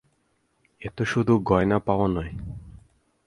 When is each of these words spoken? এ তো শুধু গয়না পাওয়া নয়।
এ 0.81 0.89
তো 0.97 1.03
শুধু 1.05 1.33
গয়না 1.39 1.77
পাওয়া 1.79 2.07
নয়। 2.07 2.31